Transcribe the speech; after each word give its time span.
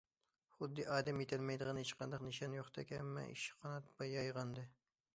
خۇددى 0.53 0.85
ئادەم 0.93 1.21
يېتەلمەيدىغان 1.25 1.81
ھېچقانداق 1.83 2.27
نىشان 2.31 2.57
يوقتەك، 2.61 2.97
ھەممە 2.99 3.29
ئىش 3.37 3.47
قانات 3.63 3.97
يايغانىدى. 4.19 4.69